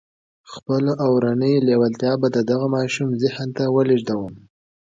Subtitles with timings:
[0.51, 4.33] خپله اورنۍ لېوالتیا به د دغه ماشوم ذهن ته ولېږدوم.